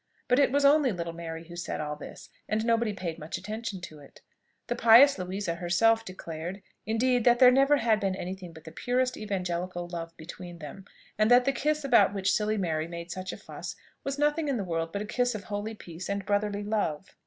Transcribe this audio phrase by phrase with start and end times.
[0.27, 3.81] But it was only little Mary who said all this, and nobody paid much attention
[3.81, 4.21] to it.
[4.65, 8.71] The pious Louisa herself declared, indeed, that there never had been any thing but the
[8.71, 10.85] purest evangelical love between them;
[11.19, 14.57] and that the kiss about which silly Mary made such a fuss, was nothing in
[14.57, 17.15] the world but a kiss of holy peace and brotherly love.